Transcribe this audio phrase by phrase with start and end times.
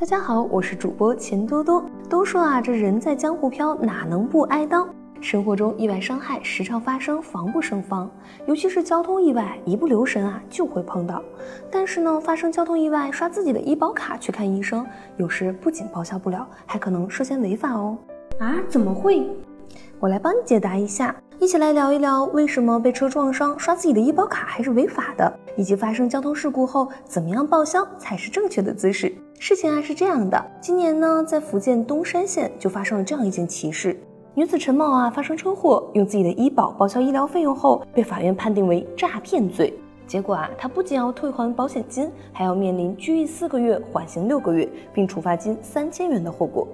[0.00, 1.84] 大家好，我是主播钱多多。
[2.08, 4.88] 都说啊，这人在江湖飘，哪能不挨刀？
[5.20, 8.10] 生活中意外伤害时常发生，防不胜防。
[8.46, 11.22] 尤其是交通意外，一不留神啊就会碰到。
[11.70, 14.86] 但是呢，发生交通意外刷自己的医保卡去看医生，
[15.18, 17.98] 有时不仅报销不了，还可能涉嫌违法哦。
[18.38, 18.56] 啊？
[18.70, 19.28] 怎么会？
[19.98, 21.14] 我来帮你解答一下。
[21.40, 29.10] 一起来聊一聊，为什么被车撞伤刷自己的医保卡还是违法的，以及发生交通事故后怎么样报销才是正确的姿势。
[29.38, 33.98] 事情啊是这样的，今年呢，在福建东山县就发生了这样一件奇事：
[34.34, 39.72] 女子陈某啊发生车祸，用自己的医保报销医疗费用后，被法院判定为诈骗罪。
[40.06, 46.68] 结果啊，她不仅要退还保险金，还要面临拘役四个月、缓刑六个月，并处罚金三千元的后果。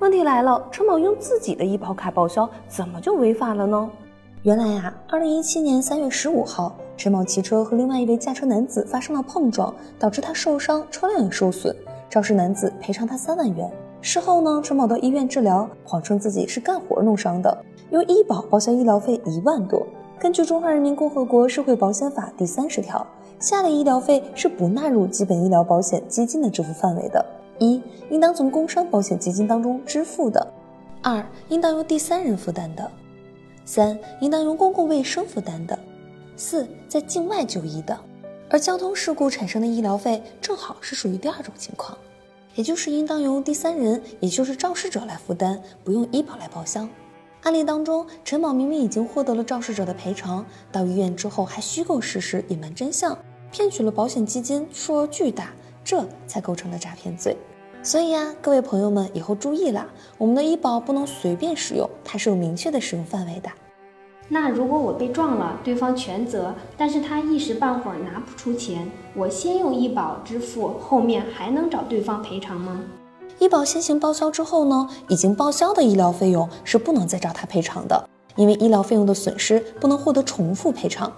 [0.00, 3.90] 问题来了，陈某用自己的医保卡报销，怎么就违法了呢？
[4.44, 11.76] 原来呀，二零一七年三月十五号，陈某骑车和另外一位驾车男子发生了碰撞，导致他受伤，车辆也受损。
[12.08, 13.70] 肇事男子赔偿他三万元。
[14.00, 19.86] 事后呢，陈某到医院治疗，谎称自己是干活弄伤的，用医保报销医疗费一万多。
[20.18, 23.06] 根据《中华人民共和国社会保险法》第三十条，
[23.38, 27.22] 下列医疗费是不纳入基本医疗保险基金的支付范围的：
[27.60, 27.80] 一、
[28.10, 30.44] 应当从工伤保险基金当中支付的；
[31.02, 32.90] 二、应当由第三人负担的。
[33.66, 35.78] 三、应当由公共卫生负担的；
[36.36, 37.94] 四、在境外就医的；
[38.48, 41.96] 而交通事故产生的医疗费正好是属于第二种情况，
[42.54, 46.88] 也就是应当由第三人，也就是肇事者来负担，不用医保来报销。
[47.42, 53.16] 案例当中，陈某明明已经获得了肇事者的赔偿，到医院之后还虚构事实，隐瞒真相，
[53.52, 55.52] 骗取了保险基金，数额巨大，
[55.84, 57.36] 这才构成了诈骗罪。
[57.82, 59.86] 所以啊，各位朋友们以后注意啦，
[60.18, 63.48] 我们的医保不能随便使用，它是有明确的使用范围的。
[64.28, 72.80] 那如果我被撞了，对方全责，但是他一时半会儿拿不出钱，我先用医保支付，后面还能找对方赔偿吗？
[73.38, 81.10] 医保先行报销之后呢，已经报销的医疗费用是不能再找他赔偿的，因为医疗费用的损失不能获得重复赔偿。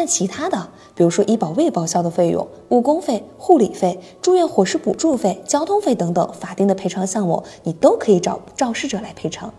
[0.00, 9.52] 但其他的，比如说医保未报销的费用、误工费、护理费、住院伙食补助费、交通费等等法定的赔偿项目，你都可以找肇事者来赔偿。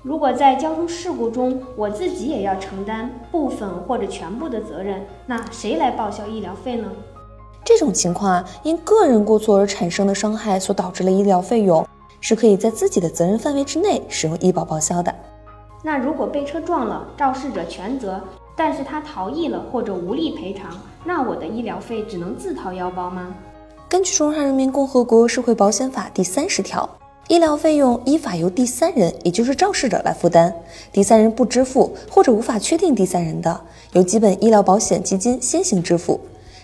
[0.00, 6.90] 如果在交通事故中，我自己也要承担部分或者全部的责任，那谁来报销医疗费呢？
[7.62, 11.86] 这种情况啊，因个人过错而产生的伤害所导致的医疗费用，
[12.18, 15.14] 是可以在自己的责任范围之内使用医保报销的。
[15.82, 18.18] 那如果被车撞了，肇事者全责。
[18.56, 20.70] 但是他逃逸了或者无力赔偿，
[21.04, 23.34] 那我的医疗费只能自掏腰包吗？
[23.88, 26.88] 根据《中华人民共和国社会保险法》第三十条，
[27.28, 30.54] 医疗费用依法由第三人，也就是肇事者来负担。
[30.92, 33.60] 第三人不支付或者无法确定第三人的，
[33.92, 36.20] 由基本医疗保险基金先行支付。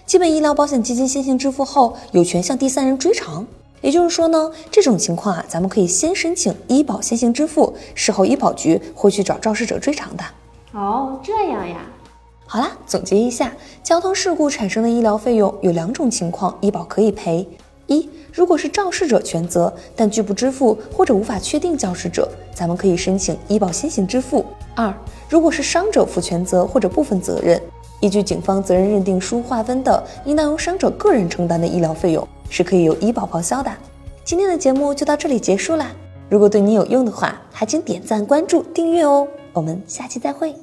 [0.06, 3.47] 基本医疗保险基金先行支付后，有权向第三人追偿。
[3.81, 10.25] 也就是说呢，这种情况啊，咱们可以先申请医保先行支付，事后医保局会去找肇事者追偿的。
[10.73, 11.77] 哦，这样呀。
[12.47, 13.53] 好啦，总结一下，
[13.83, 17.47] 交通事故产生的医疗费用有两种情况，医保可以赔：
[17.87, 24.43] 一，如果是肇事者全责，但拒不支付或者无法确定肇事者，咱们可以申请医保先行支付；
[24.75, 24.95] 二，
[25.29, 27.61] 如果是伤者负全责或者部分责任，
[28.00, 33.71] 依据警方责任认定书划分的，应当由伤者个人承担的医疗费用，是可以由医保报销的。
[34.25, 35.91] 今天的节目就到这里结束啦，
[36.31, 39.27] 如果对你有用的话，还请点赞、关注、订阅哦。
[39.55, 40.55] 我们下期再会。